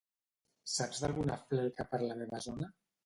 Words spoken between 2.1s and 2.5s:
meva